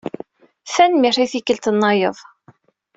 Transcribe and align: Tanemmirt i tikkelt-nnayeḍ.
Tanemmirt 0.73 1.19
i 1.23 1.27
tikkelt-nnayeḍ. 1.31 2.17